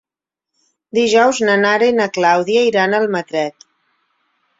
Dijous 0.97 1.41
na 1.49 1.57
Nara 1.63 1.89
i 1.91 1.95
na 1.97 2.07
Clàudia 2.15 2.63
iran 2.71 2.95
a 2.95 3.03
Almatret. 3.03 3.67